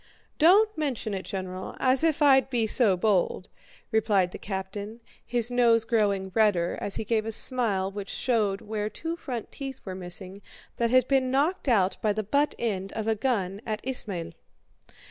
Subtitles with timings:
[0.39, 3.49] "Don't mention it, General, as if I'd be so bold!"
[3.91, 8.89] replied the captain, his nose growing redder as he gave a smile which showed where
[8.89, 10.41] two front teeth were missing
[10.77, 14.31] that had been knocked out by the butt end of a gun at Ismail.